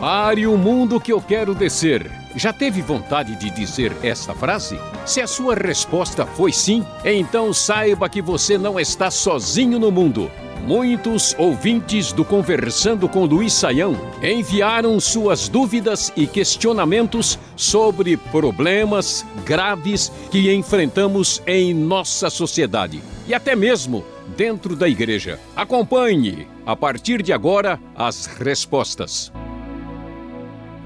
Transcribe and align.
Pare 0.00 0.44
o 0.44 0.58
mundo 0.58 1.00
que 1.00 1.12
eu 1.12 1.20
quero 1.20 1.54
descer. 1.54 2.10
Já 2.34 2.52
teve 2.52 2.82
vontade 2.82 3.36
de 3.36 3.48
dizer 3.48 3.92
esta 4.02 4.34
frase? 4.34 4.76
Se 5.06 5.20
a 5.20 5.26
sua 5.28 5.54
resposta 5.54 6.26
foi 6.26 6.52
sim, 6.52 6.84
então 7.04 7.54
saiba 7.54 8.08
que 8.08 8.20
você 8.20 8.58
não 8.58 8.80
está 8.80 9.08
sozinho 9.08 9.78
no 9.78 9.92
mundo. 9.92 10.28
Muitos 10.66 11.32
ouvintes 11.38 12.12
do 12.12 12.24
Conversando 12.24 13.08
com 13.08 13.24
Luiz 13.24 13.52
Saião 13.52 13.96
enviaram 14.20 14.98
suas 14.98 15.48
dúvidas 15.48 16.12
e 16.16 16.26
questionamentos 16.26 17.38
sobre 17.54 18.16
problemas 18.16 19.24
graves 19.44 20.10
que 20.32 20.52
enfrentamos 20.52 21.40
em 21.46 21.72
nossa 21.72 22.28
sociedade 22.30 23.00
e 23.28 23.34
até 23.34 23.54
mesmo 23.54 24.04
dentro 24.36 24.74
da 24.76 24.88
igreja. 24.88 25.38
Acompanhe, 25.54 26.46
a 26.66 26.74
partir 26.74 27.22
de 27.22 27.32
agora, 27.32 27.80
as 27.94 28.26
respostas. 28.26 29.32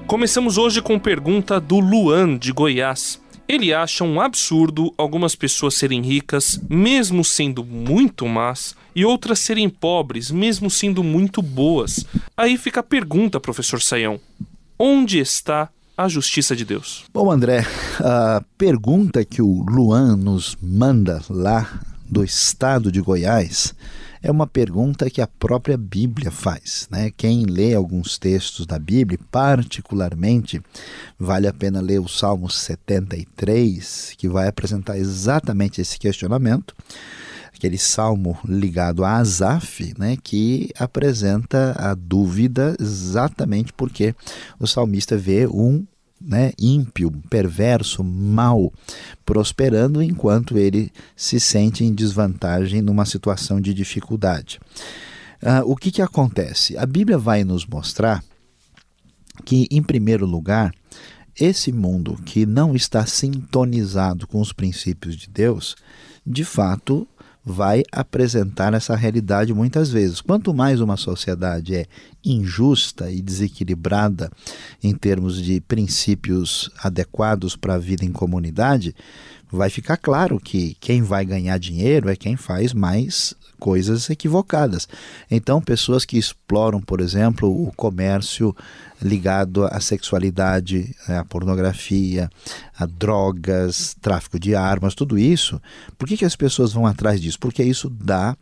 Começamos 0.07 0.57
hoje 0.57 0.81
com 0.81 0.97
pergunta 0.97 1.59
do 1.59 1.79
Luan, 1.79 2.37
de 2.37 2.51
Goiás. 2.51 3.21
Ele 3.47 3.73
acha 3.73 4.03
um 4.03 4.21
absurdo 4.21 4.93
algumas 4.97 5.35
pessoas 5.35 5.75
serem 5.75 6.01
ricas, 6.01 6.59
mesmo 6.69 7.23
sendo 7.23 7.63
muito 7.63 8.27
más, 8.27 8.75
e 8.95 9.05
outras 9.05 9.39
serem 9.39 9.69
pobres, 9.69 10.29
mesmo 10.29 10.69
sendo 10.69 11.03
muito 11.03 11.41
boas. 11.41 12.05
Aí 12.37 12.57
fica 12.57 12.79
a 12.79 12.83
pergunta, 12.83 13.39
professor 13.39 13.81
Saião: 13.81 14.19
onde 14.77 15.19
está 15.19 15.69
a 15.97 16.07
justiça 16.07 16.55
de 16.55 16.63
Deus? 16.63 17.05
Bom, 17.13 17.31
André, 17.31 17.65
a 17.99 18.41
pergunta 18.57 19.25
que 19.25 19.41
o 19.41 19.63
Luan 19.67 20.15
nos 20.15 20.57
manda 20.61 21.21
lá 21.29 21.81
do 22.09 22.23
estado 22.23 22.91
de 22.91 23.01
Goiás 23.01 23.73
é 24.21 24.29
uma 24.29 24.45
pergunta 24.45 25.09
que 25.09 25.21
a 25.21 25.27
própria 25.27 25.77
Bíblia 25.77 26.29
faz. 26.29 26.87
Né? 26.91 27.11
Quem 27.15 27.45
lê 27.45 27.73
alguns 27.73 28.17
textos 28.17 28.65
da 28.65 28.77
Bíblia, 28.77 29.19
particularmente, 29.31 30.61
vale 31.17 31.47
a 31.47 31.53
pena 31.53 31.79
ler 31.79 31.99
o 31.99 32.07
Salmo 32.07 32.49
73, 32.49 34.13
que 34.17 34.27
vai 34.27 34.47
apresentar 34.47 34.97
exatamente 34.97 35.79
esse 35.79 35.97
questionamento. 35.97 36.75
Aquele 37.55 37.77
salmo 37.77 38.37
ligado 38.45 39.03
a 39.03 39.17
Asaf, 39.17 39.93
né, 39.97 40.15
que 40.23 40.69
apresenta 40.79 41.75
a 41.77 41.93
dúvida 41.93 42.75
exatamente 42.79 43.73
porque 43.73 44.15
o 44.57 44.65
salmista 44.65 45.17
vê 45.17 45.45
um 45.45 45.85
né, 46.21 46.51
ímpio, 46.59 47.11
perverso, 47.29 48.03
mau, 48.03 48.73
prosperando 49.25 50.01
enquanto 50.01 50.57
ele 50.57 50.91
se 51.15 51.39
sente 51.39 51.83
em 51.83 51.93
desvantagem 51.93 52.81
numa 52.81 53.05
situação 53.05 53.59
de 53.61 53.73
dificuldade. 53.73 54.59
Uh, 55.41 55.63
o 55.71 55.75
que, 55.75 55.91
que 55.91 56.01
acontece? 56.01 56.77
A 56.77 56.85
Bíblia 56.85 57.17
vai 57.17 57.43
nos 57.43 57.65
mostrar 57.65 58.23
que, 59.45 59.67
em 59.71 59.81
primeiro 59.81 60.25
lugar, 60.25 60.73
esse 61.39 61.71
mundo 61.71 62.17
que 62.25 62.45
não 62.45 62.75
está 62.75 63.05
sintonizado 63.05 64.27
com 64.27 64.41
os 64.41 64.51
princípios 64.51 65.15
de 65.15 65.29
Deus, 65.29 65.77
de 66.25 66.43
fato 66.43 67.07
vai 67.49 67.83
apresentar 67.91 68.73
essa 68.73 68.95
realidade 68.95 69.53
muitas 69.53 69.89
vezes. 69.89 70.21
Quanto 70.21 70.53
mais 70.53 70.79
uma 70.79 70.95
sociedade 70.95 71.75
é 71.75 71.85
injusta 72.23 73.11
e 73.11 73.21
desequilibrada 73.21 74.31
em 74.83 74.93
termos 74.93 75.41
de 75.41 75.59
princípios 75.59 76.69
adequados 76.83 77.55
para 77.55 77.73
a 77.73 77.79
vida 77.79 78.05
em 78.05 78.11
comunidade, 78.11 78.95
vai 79.51 79.69
ficar 79.69 79.97
claro 79.97 80.39
que 80.39 80.75
quem 80.79 81.01
vai 81.01 81.25
ganhar 81.25 81.57
dinheiro 81.57 82.09
é 82.09 82.15
quem 82.15 82.35
faz 82.35 82.73
mais 82.73 83.35
coisas 83.59 84.09
equivocadas. 84.09 84.87
Então, 85.29 85.61
pessoas 85.61 86.05
que 86.05 86.17
exploram, 86.17 86.79
por 86.79 87.01
exemplo, 87.01 87.49
o 87.49 87.71
comércio 87.73 88.55
ligado 89.01 89.65
à 89.65 89.79
sexualidade, 89.79 90.95
à 91.07 91.23
pornografia, 91.25 92.29
a 92.77 92.85
drogas, 92.85 93.95
tráfico 94.01 94.39
de 94.39 94.55
armas, 94.55 94.95
tudo 94.95 95.17
isso. 95.17 95.61
Por 95.97 96.07
que, 96.07 96.17
que 96.17 96.25
as 96.25 96.35
pessoas 96.35 96.73
vão 96.73 96.85
atrás 96.85 97.19
disso? 97.19 97.39
Porque 97.39 97.63
isso 97.63 97.89
dá 97.89 98.35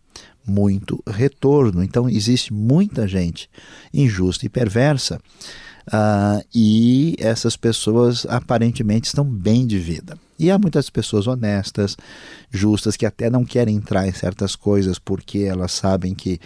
muito 0.46 1.04
retorno. 1.08 1.84
Então, 1.84 2.10
existe 2.10 2.54
muita 2.54 3.08
gente 3.08 3.50
injusta 3.94 4.46
e 4.46 4.50
perversa. 4.50 5.20
Uh, 5.88 6.44
e 6.54 7.16
essas 7.18 7.56
pessoas 7.56 8.26
aparentemente 8.30 9.08
estão 9.08 9.24
bem 9.26 9.66
de 9.66 9.80
vida. 9.80 10.18
E 10.38 10.52
há 10.52 10.58
muitas 10.58 10.90
pessoas 10.90 11.28
honestas, 11.28 11.98
justas, 12.52 12.98
que 12.98 13.06
até 13.06 13.30
não 13.30 13.46
querem 13.46 13.76
entrar 13.76 14.08
em 14.08 14.12
certas 14.12 14.56
coisas 14.56 15.00
porque 15.00 15.40
elas 15.40 15.72
sabem 15.72 16.14
que 16.14 16.40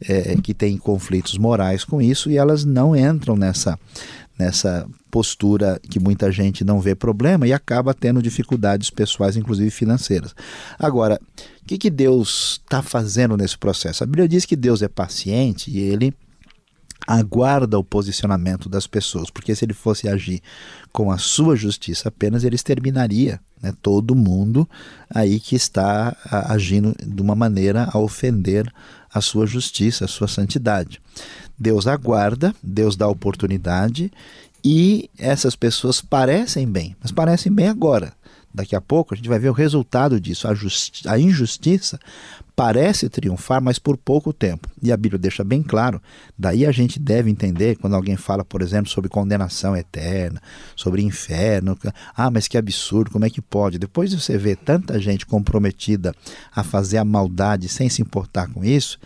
é, 0.00 0.36
que 0.36 0.54
têm 0.54 0.76
conflitos 0.76 1.36
morais 1.36 1.84
com 1.84 2.00
isso 2.00 2.30
e 2.30 2.36
elas 2.36 2.64
não 2.64 2.94
entram 2.94 3.36
nessa, 3.36 3.78
nessa 4.38 4.86
postura 5.10 5.80
que 5.90 5.98
muita 5.98 6.30
gente 6.30 6.64
não 6.64 6.80
vê 6.80 6.94
problema 6.94 7.46
e 7.46 7.52
acaba 7.52 7.92
tendo 7.92 8.22
dificuldades 8.22 8.90
pessoais, 8.90 9.36
inclusive 9.36 9.70
financeiras. 9.70 10.34
Agora, 10.78 11.20
o 11.62 11.66
que, 11.66 11.78
que 11.78 11.90
Deus 11.90 12.60
está 12.62 12.82
fazendo 12.82 13.36
nesse 13.36 13.58
processo? 13.58 14.04
A 14.04 14.06
Bíblia 14.06 14.28
diz 14.28 14.44
que 14.44 14.56
Deus 14.56 14.82
é 14.82 14.88
paciente 14.88 15.70
e 15.70 15.80
ele 15.80 16.14
aguarda 17.08 17.78
o 17.78 17.82
posicionamento 17.82 18.68
das 18.68 18.86
pessoas, 18.86 19.30
porque 19.30 19.54
se 19.54 19.64
ele 19.64 19.72
fosse 19.72 20.06
agir 20.06 20.42
com 20.92 21.10
a 21.10 21.16
sua 21.16 21.56
justiça 21.56 22.10
apenas, 22.10 22.44
ele 22.44 22.54
exterminaria 22.54 23.40
né, 23.62 23.72
todo 23.80 24.14
mundo 24.14 24.68
aí 25.08 25.40
que 25.40 25.56
está 25.56 26.14
agindo 26.30 26.94
de 27.02 27.22
uma 27.22 27.34
maneira 27.34 27.88
a 27.90 27.98
ofender 27.98 28.70
a 29.10 29.22
sua 29.22 29.46
justiça, 29.46 30.04
a 30.04 30.08
sua 30.08 30.28
santidade. 30.28 31.00
Deus 31.58 31.86
aguarda, 31.86 32.54
Deus 32.62 32.94
dá 32.94 33.08
oportunidade 33.08 34.12
e 34.62 35.08
essas 35.18 35.56
pessoas 35.56 36.02
parecem 36.02 36.70
bem, 36.70 36.94
mas 37.00 37.10
parecem 37.10 37.50
bem 37.50 37.68
agora. 37.68 38.12
Daqui 38.58 38.74
a 38.74 38.80
pouco 38.80 39.14
a 39.14 39.16
gente 39.16 39.28
vai 39.28 39.38
ver 39.38 39.50
o 39.50 39.52
resultado 39.52 40.20
disso. 40.20 40.48
A, 40.48 41.12
a 41.12 41.18
injustiça 41.18 41.96
parece 42.56 43.08
triunfar, 43.08 43.62
mas 43.62 43.78
por 43.78 43.96
pouco 43.96 44.32
tempo. 44.32 44.68
E 44.82 44.90
a 44.90 44.96
Bíblia 44.96 45.16
deixa 45.16 45.44
bem 45.44 45.62
claro. 45.62 46.02
Daí 46.36 46.66
a 46.66 46.72
gente 46.72 46.98
deve 46.98 47.30
entender 47.30 47.76
quando 47.76 47.94
alguém 47.94 48.16
fala, 48.16 48.44
por 48.44 48.60
exemplo, 48.60 48.90
sobre 48.90 49.08
condenação 49.08 49.76
eterna, 49.76 50.42
sobre 50.74 51.02
inferno. 51.02 51.78
Ah, 52.16 52.32
mas 52.32 52.48
que 52.48 52.58
absurdo, 52.58 53.12
como 53.12 53.24
é 53.24 53.30
que 53.30 53.40
pode? 53.40 53.78
Depois 53.78 54.10
de 54.10 54.20
você 54.20 54.36
ver 54.36 54.56
tanta 54.56 54.98
gente 54.98 55.24
comprometida 55.24 56.12
a 56.52 56.64
fazer 56.64 56.98
a 56.98 57.04
maldade 57.04 57.68
sem 57.68 57.88
se 57.88 58.02
importar 58.02 58.52
com 58.52 58.64
isso, 58.64 58.98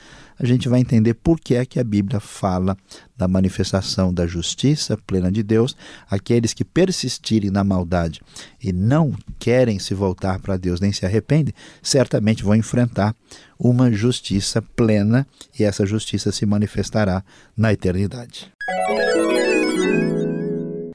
a 0.44 0.48
gente 0.48 0.68
vai 0.68 0.80
entender 0.80 1.14
por 1.14 1.38
que 1.38 1.54
é 1.54 1.64
que 1.64 1.78
a 1.78 1.84
Bíblia 1.84 2.18
fala 2.18 2.76
da 3.16 3.28
manifestação 3.28 4.12
da 4.12 4.26
justiça 4.26 4.96
plena 5.06 5.30
de 5.30 5.42
Deus. 5.42 5.76
Aqueles 6.10 6.52
que 6.52 6.64
persistirem 6.64 7.50
na 7.50 7.62
maldade 7.62 8.20
e 8.62 8.72
não 8.72 9.14
querem 9.38 9.78
se 9.78 9.94
voltar 9.94 10.40
para 10.40 10.56
Deus 10.56 10.80
nem 10.80 10.92
se 10.92 11.06
arrependem, 11.06 11.54
certamente 11.82 12.42
vão 12.42 12.54
enfrentar 12.54 13.14
uma 13.58 13.92
justiça 13.92 14.60
plena 14.60 15.26
e 15.58 15.62
essa 15.62 15.86
justiça 15.86 16.32
se 16.32 16.44
manifestará 16.44 17.22
na 17.56 17.72
eternidade. 17.72 18.50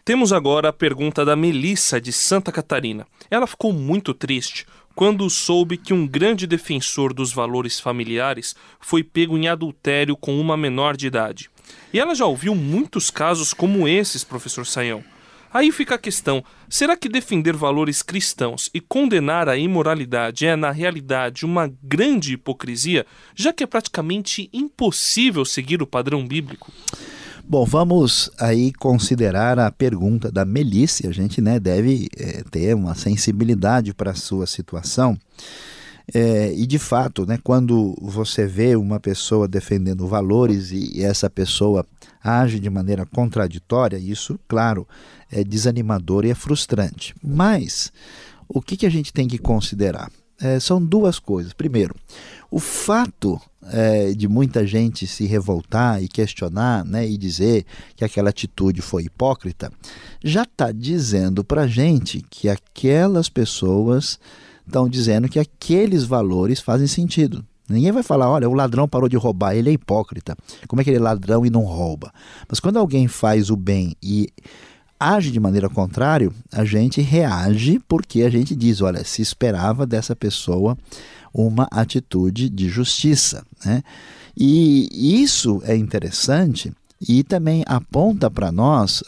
Temos 0.07 0.31
agora 0.31 0.69
a 0.69 0.73
pergunta 0.73 1.25
da 1.25 1.35
Melissa 1.35 1.99
de 1.99 2.13
Santa 2.13 2.49
Catarina. 2.49 3.05
Ela 3.29 3.45
ficou 3.45 3.73
muito 3.73 4.13
triste 4.13 4.65
quando 4.95 5.29
soube 5.29 5.75
que 5.75 5.93
um 5.93 6.07
grande 6.07 6.47
defensor 6.47 7.13
dos 7.13 7.33
valores 7.33 7.77
familiares 7.77 8.55
foi 8.79 9.03
pego 9.03 9.37
em 9.37 9.49
adultério 9.49 10.15
com 10.15 10.39
uma 10.39 10.55
menor 10.55 10.95
de 10.95 11.07
idade. 11.07 11.49
E 11.91 11.99
ela 11.99 12.15
já 12.15 12.25
ouviu 12.25 12.55
muitos 12.55 13.11
casos 13.11 13.53
como 13.53 13.85
esses, 13.85 14.23
professor 14.23 14.65
Saião. 14.65 15.03
Aí 15.53 15.73
fica 15.73 15.95
a 15.95 15.99
questão: 15.99 16.41
será 16.69 16.95
que 16.95 17.09
defender 17.09 17.57
valores 17.57 18.01
cristãos 18.01 18.69
e 18.73 18.79
condenar 18.79 19.49
a 19.49 19.57
imoralidade 19.57 20.45
é, 20.45 20.55
na 20.55 20.71
realidade, 20.71 21.45
uma 21.45 21.69
grande 21.83 22.31
hipocrisia, 22.31 23.05
já 23.35 23.51
que 23.51 23.61
é 23.61 23.67
praticamente 23.67 24.49
impossível 24.53 25.43
seguir 25.43 25.81
o 25.81 25.87
padrão 25.87 26.25
bíblico? 26.25 26.71
Bom, 27.49 27.63
vamos 27.63 28.29
aí 28.37 28.73
considerar 28.73 29.57
a 29.57 29.71
pergunta 29.71 30.29
da 30.29 30.43
Melissa. 30.43 31.07
A 31.07 31.13
gente 31.13 31.39
né, 31.39 31.57
deve 31.61 32.09
é, 32.17 32.43
ter 32.51 32.75
uma 32.75 32.93
sensibilidade 32.93 33.93
para 33.93 34.11
a 34.11 34.15
sua 34.15 34.45
situação. 34.45 35.17
É, 36.13 36.53
e 36.53 36.67
de 36.67 36.77
fato, 36.77 37.25
né, 37.25 37.39
quando 37.41 37.95
você 38.01 38.45
vê 38.45 38.75
uma 38.75 38.99
pessoa 38.99 39.47
defendendo 39.47 40.05
valores 40.05 40.71
e, 40.71 40.97
e 40.97 41.03
essa 41.05 41.29
pessoa 41.29 41.85
age 42.21 42.59
de 42.59 42.69
maneira 42.69 43.05
contraditória, 43.05 43.97
isso, 43.97 44.37
claro, 44.45 44.85
é 45.31 45.41
desanimador 45.41 46.25
e 46.25 46.31
é 46.31 46.35
frustrante. 46.35 47.15
Mas 47.23 47.93
o 48.45 48.61
que, 48.61 48.75
que 48.75 48.85
a 48.85 48.91
gente 48.91 49.13
tem 49.13 49.25
que 49.25 49.37
considerar? 49.37 50.11
É, 50.39 50.59
são 50.59 50.83
duas 50.83 51.19
coisas. 51.19 51.53
Primeiro, 51.53 51.95
o 52.51 52.59
fato 52.59 53.39
é, 53.71 54.13
de 54.13 54.27
muita 54.27 54.65
gente 54.65 55.05
se 55.07 55.25
revoltar 55.25 56.01
e 56.01 56.07
questionar 56.07 56.85
né, 56.85 57.07
e 57.07 57.17
dizer 57.17 57.65
que 57.95 58.05
aquela 58.05 58.29
atitude 58.29 58.81
foi 58.81 59.03
hipócrita, 59.03 59.71
já 60.23 60.43
está 60.43 60.71
dizendo 60.71 61.43
para 61.43 61.63
a 61.63 61.67
gente 61.67 62.23
que 62.29 62.47
aquelas 62.49 63.29
pessoas 63.29 64.19
estão 64.65 64.87
dizendo 64.87 65.29
que 65.29 65.39
aqueles 65.39 66.03
valores 66.03 66.59
fazem 66.59 66.87
sentido. 66.87 67.43
Ninguém 67.69 67.91
vai 67.91 68.03
falar, 68.03 68.29
olha, 68.29 68.49
o 68.49 68.53
ladrão 68.53 68.87
parou 68.87 69.09
de 69.09 69.17
roubar, 69.17 69.55
ele 69.55 69.69
é 69.69 69.73
hipócrita. 69.73 70.37
Como 70.67 70.81
é 70.81 70.85
que 70.85 70.89
ele 70.89 70.97
é 70.97 71.01
ladrão 71.01 71.45
e 71.45 71.49
não 71.49 71.63
rouba? 71.63 72.13
Mas 72.47 72.61
quando 72.61 72.79
alguém 72.79 73.09
faz 73.09 73.49
o 73.49 73.57
bem 73.57 73.93
e 74.01 74.29
age 74.99 75.31
de 75.31 75.39
maneira 75.39 75.69
contrária, 75.69 76.31
a 76.51 76.65
gente 76.65 77.01
reage 77.01 77.79
porque 77.87 78.23
a 78.23 78.29
gente 78.29 78.55
diz, 78.55 78.81
olha, 78.81 79.03
se 79.03 79.21
esperava 79.21 79.85
dessa 79.85 80.15
pessoa 80.15 80.77
uma 81.33 81.67
atitude 81.71 82.49
de 82.49 82.69
justiça. 82.69 83.45
Né? 83.65 83.83
E 84.35 85.21
isso 85.21 85.61
é 85.65 85.75
interessante 85.75 86.71
e 86.99 87.23
também 87.23 87.63
aponta 87.67 88.29
para 88.29 88.51
nós 88.51 89.03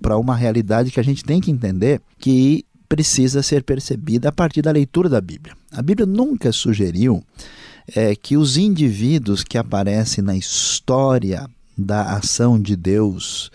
para 0.00 0.18
uma 0.18 0.36
realidade 0.36 0.90
que 0.90 1.00
a 1.00 1.04
gente 1.04 1.24
tem 1.24 1.40
que 1.40 1.50
entender 1.50 2.00
que 2.18 2.64
precisa 2.88 3.42
ser 3.42 3.62
percebida 3.62 4.30
a 4.30 4.32
partir 4.32 4.62
da 4.62 4.70
leitura 4.70 5.08
da 5.08 5.20
Bíblia. 5.20 5.54
A 5.72 5.82
Bíblia 5.82 6.06
nunca 6.06 6.52
sugeriu 6.52 7.22
é, 7.94 8.14
que 8.14 8.36
os 8.36 8.56
indivíduos 8.56 9.44
que 9.44 9.58
aparecem 9.58 10.24
na 10.24 10.36
história 10.36 11.48
da 11.76 12.14
ação 12.14 12.60
de 12.60 12.74
Deus 12.74 13.50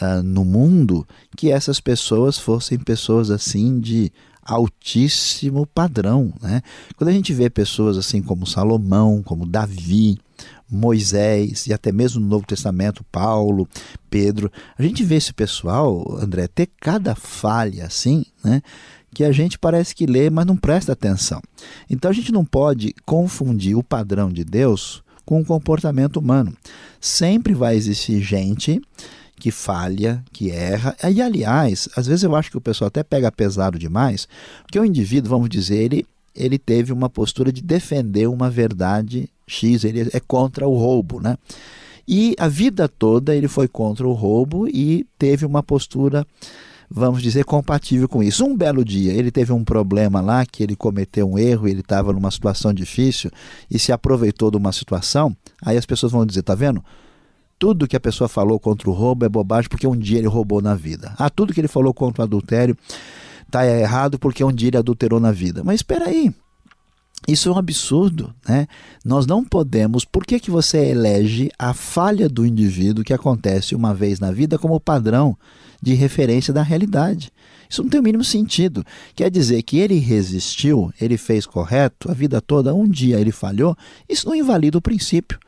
uh, 0.00 0.22
no 0.22 0.44
mundo, 0.44 1.06
que 1.36 1.50
essas 1.50 1.80
pessoas 1.80 2.38
fossem 2.38 2.78
pessoas 2.78 3.30
assim 3.30 3.78
de 3.80 4.12
altíssimo 4.44 5.66
padrão. 5.66 6.32
Né? 6.40 6.62
Quando 6.96 7.08
a 7.08 7.12
gente 7.12 7.32
vê 7.32 7.48
pessoas 7.48 7.96
assim 7.96 8.22
como 8.22 8.46
Salomão, 8.46 9.22
como 9.22 9.46
Davi, 9.46 10.18
Moisés 10.70 11.66
e 11.66 11.72
até 11.72 11.90
mesmo 11.90 12.20
no 12.20 12.26
Novo 12.26 12.46
Testamento, 12.46 13.04
Paulo, 13.10 13.68
Pedro, 14.10 14.50
a 14.78 14.82
gente 14.82 15.02
vê 15.04 15.16
esse 15.16 15.32
pessoal, 15.32 16.18
André, 16.20 16.46
ter 16.48 16.68
cada 16.80 17.14
falha 17.14 17.86
assim, 17.86 18.24
né? 18.42 18.62
Que 19.14 19.22
a 19.22 19.30
gente 19.30 19.58
parece 19.58 19.94
que 19.94 20.06
lê, 20.06 20.28
mas 20.28 20.44
não 20.44 20.56
presta 20.56 20.92
atenção. 20.92 21.40
Então 21.88 22.10
a 22.10 22.14
gente 22.14 22.32
não 22.32 22.44
pode 22.44 22.92
confundir 23.06 23.76
o 23.76 23.82
padrão 23.82 24.28
de 24.28 24.44
Deus 24.44 25.04
com 25.24 25.40
o 25.40 25.44
comportamento 25.44 26.16
humano. 26.16 26.52
Sempre 27.00 27.54
vai 27.54 27.76
existir 27.76 28.20
gente 28.20 28.82
que 29.38 29.50
falha, 29.50 30.24
que 30.32 30.50
erra. 30.50 30.96
E, 31.10 31.20
aliás, 31.20 31.88
às 31.96 32.06
vezes 32.06 32.22
eu 32.22 32.34
acho 32.34 32.50
que 32.50 32.56
o 32.58 32.60
pessoal 32.60 32.88
até 32.88 33.02
pega 33.02 33.30
pesado 33.32 33.78
demais, 33.78 34.28
porque 34.62 34.78
o 34.78 34.84
indivíduo, 34.84 35.30
vamos 35.30 35.48
dizer, 35.48 35.76
ele, 35.76 36.06
ele 36.34 36.58
teve 36.58 36.92
uma 36.92 37.08
postura 37.08 37.52
de 37.52 37.62
defender 37.62 38.28
uma 38.28 38.50
verdade 38.50 39.28
X, 39.46 39.84
ele 39.84 40.08
é 40.12 40.20
contra 40.20 40.66
o 40.66 40.76
roubo, 40.76 41.20
né? 41.20 41.36
E 42.06 42.34
a 42.38 42.48
vida 42.48 42.86
toda 42.88 43.34
ele 43.34 43.48
foi 43.48 43.66
contra 43.66 44.06
o 44.06 44.12
roubo 44.12 44.68
e 44.68 45.06
teve 45.18 45.46
uma 45.46 45.62
postura, 45.62 46.26
vamos 46.90 47.22
dizer, 47.22 47.44
compatível 47.44 48.06
com 48.06 48.22
isso. 48.22 48.44
Um 48.44 48.54
belo 48.54 48.84
dia 48.84 49.12
ele 49.12 49.30
teve 49.30 49.52
um 49.52 49.64
problema 49.64 50.20
lá, 50.20 50.44
que 50.44 50.62
ele 50.62 50.76
cometeu 50.76 51.30
um 51.30 51.38
erro, 51.38 51.66
ele 51.66 51.80
estava 51.80 52.12
numa 52.12 52.30
situação 52.30 52.74
difícil 52.74 53.30
e 53.70 53.78
se 53.78 53.90
aproveitou 53.90 54.50
de 54.50 54.58
uma 54.58 54.70
situação. 54.70 55.34
Aí 55.62 55.78
as 55.78 55.86
pessoas 55.86 56.12
vão 56.12 56.26
dizer: 56.26 56.42
tá 56.42 56.54
vendo? 56.54 56.84
Tudo 57.58 57.86
que 57.86 57.96
a 57.96 58.00
pessoa 58.00 58.28
falou 58.28 58.58
contra 58.58 58.88
o 58.90 58.92
roubo 58.92 59.24
é 59.24 59.28
bobagem 59.28 59.68
porque 59.68 59.86
um 59.86 59.96
dia 59.96 60.18
ele 60.18 60.28
roubou 60.28 60.60
na 60.60 60.74
vida. 60.74 61.14
Ah, 61.18 61.30
tudo 61.30 61.52
que 61.52 61.60
ele 61.60 61.68
falou 61.68 61.94
contra 61.94 62.22
o 62.22 62.24
adultério 62.24 62.76
está 63.46 63.66
errado 63.66 64.18
porque 64.18 64.42
um 64.42 64.52
dia 64.52 64.68
ele 64.68 64.76
adulterou 64.76 65.20
na 65.20 65.32
vida. 65.32 65.62
Mas 65.64 65.76
espera 65.76 66.06
aí, 66.06 66.34
isso 67.26 67.48
é 67.48 67.52
um 67.52 67.58
absurdo, 67.58 68.34
né? 68.46 68.66
Nós 69.04 69.26
não 69.26 69.42
podemos. 69.42 70.04
Por 70.04 70.26
que, 70.26 70.38
que 70.38 70.50
você 70.50 70.90
elege 70.90 71.50
a 71.58 71.72
falha 71.72 72.28
do 72.28 72.44
indivíduo 72.44 73.04
que 73.04 73.14
acontece 73.14 73.74
uma 73.74 73.94
vez 73.94 74.20
na 74.20 74.30
vida 74.30 74.58
como 74.58 74.78
padrão 74.78 75.36
de 75.80 75.94
referência 75.94 76.52
da 76.52 76.62
realidade? 76.62 77.32
Isso 77.68 77.82
não 77.82 77.88
tem 77.88 77.98
o 77.98 78.02
mínimo 78.02 78.24
sentido. 78.24 78.84
Quer 79.14 79.30
dizer 79.30 79.62
que 79.62 79.78
ele 79.78 79.98
resistiu, 79.98 80.92
ele 81.00 81.16
fez 81.16 81.46
correto 81.46 82.10
a 82.10 82.14
vida 82.14 82.40
toda, 82.42 82.74
um 82.74 82.86
dia 82.86 83.18
ele 83.18 83.32
falhou, 83.32 83.74
isso 84.06 84.28
não 84.28 84.34
invalida 84.34 84.76
o 84.76 84.82
princípio. 84.82 85.38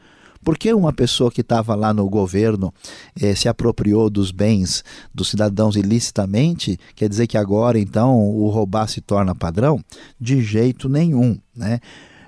Porque 0.46 0.72
uma 0.72 0.93
pessoa 0.93 1.28
que 1.28 1.40
estava 1.40 1.75
lá 1.75 1.93
no 1.93 2.08
governo 2.08 2.72
eh, 3.20 3.34
se 3.34 3.48
apropriou 3.48 4.08
dos 4.08 4.31
bens 4.31 4.84
dos 5.12 5.28
cidadãos 5.28 5.75
ilicitamente, 5.75 6.78
quer 6.94 7.08
dizer 7.08 7.26
que 7.26 7.37
agora 7.37 7.81
então 7.81 8.16
o 8.16 8.48
roubar 8.48 8.87
se 8.87 9.00
torna 9.00 9.34
padrão? 9.34 9.81
De 10.20 10.40
jeito 10.40 10.88
nenhum. 10.88 11.37
Né? 11.52 11.81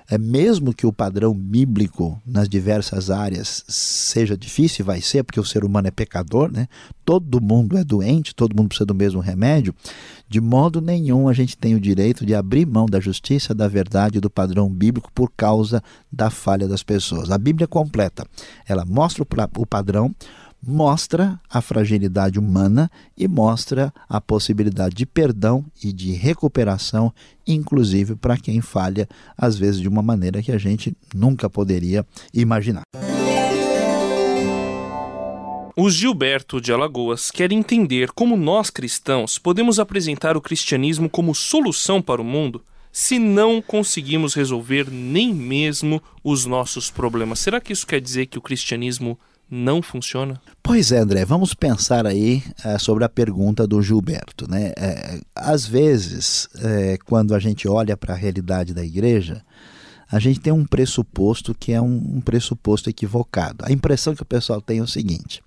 É, 0.09 0.17
mesmo 0.17 0.73
que 0.73 0.87
o 0.87 0.93
padrão 0.93 1.33
bíblico 1.33 2.19
nas 2.25 2.49
diversas 2.49 3.11
áreas 3.11 3.63
seja 3.67 4.35
difícil, 4.35 4.83
vai 4.83 5.01
ser, 5.01 5.23
porque 5.23 5.39
o 5.39 5.45
ser 5.45 5.63
humano 5.63 5.87
é 5.87 5.91
pecador, 5.91 6.51
né? 6.51 6.67
todo 7.05 7.39
mundo 7.39 7.77
é 7.77 7.83
doente, 7.83 8.33
todo 8.33 8.55
mundo 8.55 8.69
precisa 8.69 8.85
do 8.85 8.95
mesmo 8.95 9.19
remédio, 9.19 9.73
de 10.27 10.41
modo 10.41 10.81
nenhum 10.81 11.27
a 11.27 11.33
gente 11.33 11.57
tem 11.57 11.75
o 11.75 11.79
direito 11.79 12.25
de 12.25 12.33
abrir 12.33 12.65
mão 12.65 12.87
da 12.87 12.99
justiça, 12.99 13.53
da 13.53 13.67
verdade, 13.67 14.19
do 14.19 14.29
padrão 14.29 14.69
bíblico 14.69 15.11
por 15.13 15.31
causa 15.35 15.81
da 16.11 16.29
falha 16.29 16.67
das 16.67 16.83
pessoas. 16.83 17.29
A 17.29 17.37
Bíblia 17.37 17.67
completa, 17.67 18.25
ela 18.67 18.85
mostra 18.85 19.23
o 19.23 19.65
padrão, 19.65 20.13
mostra 20.61 21.39
a 21.49 21.61
fragilidade 21.61 22.37
humana 22.37 22.91
e 23.17 23.27
mostra 23.27 23.93
a 24.07 24.19
possibilidade 24.19 24.95
de 24.95 25.05
perdão 25.05 25.65
e 25.83 25.91
de 25.93 26.11
recuperação, 26.11 27.13
inclusive 27.47 28.15
para 28.15 28.37
quem 28.37 28.61
falha, 28.61 29.07
às 29.37 29.57
vezes 29.57 29.79
de 29.79 29.87
uma 29.87 30.01
maneira 30.01 30.41
que 30.41 30.51
a 30.51 30.57
gente 30.57 30.95
nunca 31.13 31.49
poderia 31.49 32.05
imaginar. 32.33 32.83
O 35.81 35.89
Gilberto 35.89 36.59
de 36.59 36.73
Alagoas 36.73 37.31
quer 37.31 37.53
entender 37.53 38.11
como 38.11 38.35
nós 38.35 38.69
cristãos 38.69 39.37
podemos 39.37 39.79
apresentar 39.79 40.35
o 40.35 40.41
cristianismo 40.41 41.09
como 41.09 41.33
solução 41.33 42.01
para 42.01 42.21
o 42.21 42.25
mundo 42.25 42.61
se 42.91 43.17
não 43.17 43.61
conseguimos 43.61 44.33
resolver 44.33 44.89
nem 44.91 45.33
mesmo 45.33 46.01
os 46.21 46.45
nossos 46.45 46.91
problemas. 46.91 47.39
Será 47.39 47.61
que 47.61 47.71
isso 47.71 47.87
quer 47.87 48.01
dizer 48.01 48.25
que 48.25 48.37
o 48.37 48.41
cristianismo 48.41 49.17
não 49.49 49.81
funciona? 49.81 50.39
Pois 50.61 50.91
é, 50.91 50.99
André, 50.99 51.25
vamos 51.25 51.53
pensar 51.53 52.05
aí 52.05 52.43
é, 52.63 52.77
sobre 52.77 53.03
a 53.03 53.09
pergunta 53.09 53.65
do 53.65 53.81
Gilberto. 53.81 54.49
Né? 54.49 54.73
É, 54.77 55.19
às 55.35 55.65
vezes, 55.65 56.47
é, 56.61 56.97
quando 57.05 57.33
a 57.33 57.39
gente 57.39 57.67
olha 57.67 57.97
para 57.97 58.13
a 58.13 58.17
realidade 58.17 58.73
da 58.73 58.83
igreja, 58.83 59.43
a 60.11 60.19
gente 60.19 60.39
tem 60.39 60.53
um 60.53 60.65
pressuposto 60.65 61.53
que 61.53 61.71
é 61.71 61.81
um, 61.81 62.17
um 62.17 62.21
pressuposto 62.21 62.89
equivocado. 62.89 63.65
A 63.65 63.71
impressão 63.71 64.15
que 64.15 64.21
o 64.21 64.25
pessoal 64.25 64.61
tem 64.61 64.79
é 64.79 64.83
o 64.83 64.87
seguinte: 64.87 65.41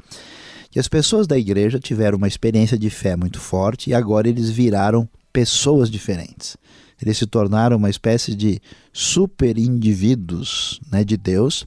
que 0.70 0.78
as 0.78 0.88
pessoas 0.88 1.26
da 1.26 1.38
igreja 1.38 1.78
tiveram 1.78 2.16
uma 2.16 2.28
experiência 2.28 2.78
de 2.78 2.90
fé 2.90 3.16
muito 3.16 3.38
forte 3.38 3.90
e 3.90 3.94
agora 3.94 4.28
eles 4.28 4.50
viraram 4.50 5.08
pessoas 5.32 5.90
diferentes. 5.90 6.56
Eles 7.00 7.18
se 7.18 7.26
tornaram 7.26 7.76
uma 7.76 7.90
espécie 7.90 8.34
de 8.34 8.60
super 8.92 9.58
indivíduos 9.58 10.80
né, 10.90 11.02
de 11.02 11.16
Deus 11.16 11.66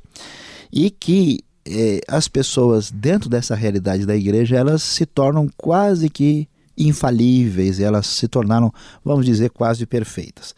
e 0.72 0.90
que 0.90 1.45
eh, 1.68 2.02
as 2.08 2.28
pessoas 2.28 2.92
dentro 2.92 3.30
dessa 3.30 3.56
realidade 3.56 4.06
da 4.06 4.16
igreja 4.16 4.56
elas 4.56 4.84
se 4.84 5.06
tornam 5.06 5.50
quase 5.58 6.10
que 6.10 6.48
infalíveis, 6.78 7.80
elas 7.80 8.06
se 8.06 8.28
tornaram, 8.28 8.74
vamos 9.04 9.26
dizer, 9.26 9.50
quase 9.50 9.86
perfeitas. 9.86 10.54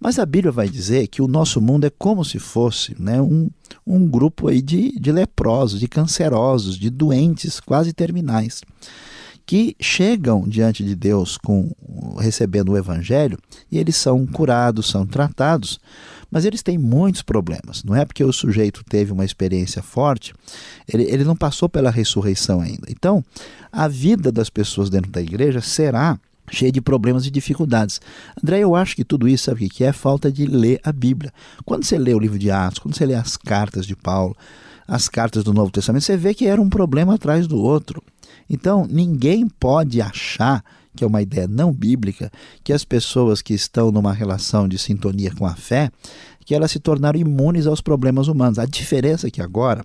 Mas 0.00 0.18
a 0.18 0.26
Bíblia 0.26 0.50
vai 0.50 0.68
dizer 0.68 1.06
que 1.06 1.22
o 1.22 1.28
nosso 1.28 1.60
mundo 1.60 1.86
é 1.86 1.90
como 1.90 2.24
se 2.24 2.40
fosse 2.40 3.00
né, 3.00 3.20
um, 3.20 3.48
um 3.86 4.04
grupo 4.08 4.48
aí 4.48 4.60
de, 4.60 4.98
de 4.98 5.12
leprosos, 5.12 5.78
de 5.78 5.86
cancerosos, 5.86 6.76
de 6.76 6.90
doentes 6.90 7.60
quase 7.60 7.92
terminais 7.92 8.62
que 9.50 9.74
chegam 9.80 10.48
diante 10.48 10.84
de 10.84 10.94
Deus 10.94 11.36
com 11.36 11.72
recebendo 12.20 12.70
o 12.70 12.78
evangelho 12.78 13.36
e 13.68 13.78
eles 13.78 13.96
são 13.96 14.24
curados, 14.24 14.88
são 14.88 15.04
tratados, 15.04 15.80
mas 16.30 16.44
eles 16.44 16.62
têm 16.62 16.78
muitos 16.78 17.20
problemas. 17.20 17.82
Não 17.82 17.96
é 17.96 18.04
porque 18.04 18.22
o 18.22 18.32
sujeito 18.32 18.84
teve 18.88 19.10
uma 19.10 19.24
experiência 19.24 19.82
forte, 19.82 20.32
ele, 20.86 21.02
ele 21.02 21.24
não 21.24 21.34
passou 21.34 21.68
pela 21.68 21.90
ressurreição 21.90 22.60
ainda. 22.60 22.86
Então, 22.88 23.24
a 23.72 23.88
vida 23.88 24.30
das 24.30 24.48
pessoas 24.48 24.88
dentro 24.88 25.10
da 25.10 25.20
igreja 25.20 25.60
será 25.60 26.16
cheia 26.48 26.70
de 26.70 26.80
problemas 26.80 27.26
e 27.26 27.30
dificuldades. 27.32 28.00
André, 28.40 28.60
eu 28.60 28.76
acho 28.76 28.94
que 28.94 29.02
tudo 29.02 29.26
isso, 29.26 29.46
sabe 29.46 29.66
o 29.66 29.68
que 29.68 29.82
é? 29.82 29.88
É 29.88 29.92
falta 29.92 30.30
de 30.30 30.46
ler 30.46 30.80
a 30.84 30.92
Bíblia. 30.92 31.32
Quando 31.64 31.82
você 31.82 31.98
lê 31.98 32.14
o 32.14 32.20
livro 32.20 32.38
de 32.38 32.52
Atos, 32.52 32.78
quando 32.78 32.94
você 32.94 33.04
lê 33.04 33.14
as 33.16 33.36
cartas 33.36 33.84
de 33.84 33.96
Paulo, 33.96 34.36
as 34.86 35.08
cartas 35.08 35.42
do 35.42 35.52
Novo 35.52 35.72
Testamento, 35.72 36.04
você 36.04 36.16
vê 36.16 36.34
que 36.34 36.46
era 36.46 36.62
um 36.62 36.70
problema 36.70 37.16
atrás 37.16 37.48
do 37.48 37.58
outro. 37.58 38.00
Então, 38.48 38.86
ninguém 38.88 39.48
pode 39.48 40.00
achar 40.00 40.64
que 40.94 41.04
é 41.04 41.06
uma 41.06 41.22
ideia 41.22 41.46
não 41.46 41.72
bíblica, 41.72 42.30
que 42.64 42.72
as 42.72 42.84
pessoas 42.84 43.40
que 43.40 43.54
estão 43.54 43.92
numa 43.92 44.12
relação 44.12 44.68
de 44.68 44.76
sintonia 44.76 45.32
com 45.34 45.46
a 45.46 45.54
fé, 45.54 45.90
que 46.44 46.54
elas 46.54 46.72
se 46.72 46.80
tornaram 46.80 47.18
imunes 47.18 47.66
aos 47.66 47.80
problemas 47.80 48.26
humanos. 48.26 48.58
A 48.58 48.66
diferença 48.66 49.28
é 49.28 49.30
que 49.30 49.40
agora 49.40 49.84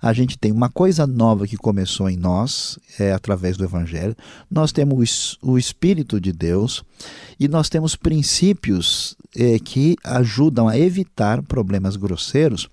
a 0.00 0.12
gente 0.12 0.38
tem 0.38 0.50
uma 0.50 0.70
coisa 0.70 1.06
nova 1.06 1.46
que 1.46 1.56
começou 1.56 2.08
em 2.08 2.16
nós, 2.16 2.78
é, 2.98 3.12
através 3.12 3.56
do 3.56 3.64
Evangelho, 3.64 4.16
nós 4.50 4.72
temos 4.72 5.38
o 5.42 5.58
Espírito 5.58 6.18
de 6.18 6.32
Deus 6.32 6.82
e 7.38 7.48
nós 7.48 7.68
temos 7.68 7.96
princípios 7.96 9.14
é, 9.36 9.58
que 9.58 9.96
ajudam 10.02 10.68
a 10.68 10.78
evitar 10.78 11.42
problemas 11.42 11.96
grosseiros 11.96 12.68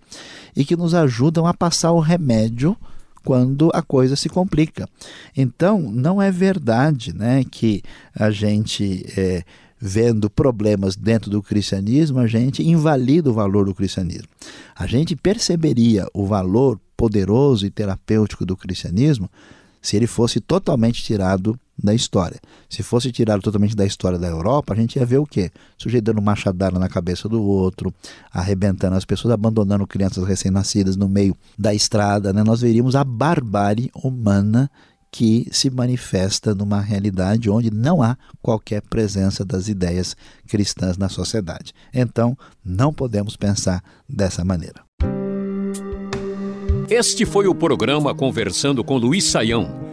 e 0.55 0.63
que 0.63 0.77
nos 0.77 0.93
ajudam 0.93 1.45
a 1.45 1.53
passar 1.53 1.91
o 1.91 1.99
remédio 1.99 2.77
quando 3.23 3.69
a 3.73 3.81
coisa 3.81 4.15
se 4.15 4.29
complica. 4.29 4.87
Então, 5.35 5.79
não 5.79 6.21
é 6.21 6.31
verdade 6.31 7.13
né, 7.13 7.43
que 7.43 7.81
a 8.13 8.29
gente 8.29 9.05
é, 9.17 9.43
vendo 9.79 10.29
problemas 10.29 10.95
dentro 10.95 11.29
do 11.29 11.41
cristianismo, 11.41 12.19
a 12.19 12.27
gente 12.27 12.63
invalida 12.63 13.29
o 13.29 13.33
valor 13.33 13.65
do 13.65 13.75
cristianismo. 13.75 14.27
A 14.75 14.87
gente 14.87 15.15
perceberia 15.15 16.07
o 16.13 16.25
valor 16.25 16.79
poderoso 16.95 17.65
e 17.65 17.69
terapêutico 17.69 18.45
do 18.45 18.55
cristianismo 18.55 19.29
se 19.81 19.97
ele 19.97 20.07
fosse 20.07 20.39
totalmente 20.39 21.03
tirado 21.03 21.59
da 21.83 21.93
história. 21.93 22.39
Se 22.69 22.81
fosse 22.81 23.11
tirado 23.11 23.41
totalmente 23.41 23.75
da 23.75 23.85
história 23.85 24.17
da 24.17 24.27
Europa, 24.27 24.73
a 24.73 24.75
gente 24.75 24.95
ia 24.97 25.05
ver 25.05 25.17
o 25.17 25.25
quê? 25.25 25.51
O 25.77 25.83
sujeito 25.83 26.05
dando 26.05 26.21
machadada 26.21 26.79
na 26.79 26.87
cabeça 26.87 27.27
do 27.27 27.43
outro, 27.43 27.93
arrebentando 28.31 28.95
as 28.95 29.03
pessoas, 29.03 29.33
abandonando 29.33 29.85
crianças 29.85 30.25
recém-nascidas 30.25 30.95
no 30.95 31.09
meio 31.09 31.35
da 31.59 31.73
estrada. 31.73 32.31
Né? 32.31 32.43
Nós 32.43 32.61
veríamos 32.61 32.95
a 32.95 33.03
barbárie 33.03 33.91
humana 33.93 34.71
que 35.11 35.47
se 35.51 35.69
manifesta 35.69 36.55
numa 36.55 36.81
realidade 36.81 37.47
onde 37.47 37.69
não 37.69 38.01
há 38.01 38.17
qualquer 38.41 38.81
presença 38.81 39.45
das 39.45 39.67
ideias 39.67 40.17
cristãs 40.47 40.97
na 40.97 41.07
sociedade. 41.07 41.71
Então, 41.93 42.35
não 42.65 42.91
podemos 42.91 43.35
pensar 43.35 43.83
dessa 44.09 44.43
maneira. 44.43 44.81
Este 46.89 47.25
foi 47.25 47.47
o 47.47 47.53
programa 47.53 48.15
Conversando 48.15 48.83
com 48.83 48.97
Luiz 48.97 49.25
Saião. 49.25 49.92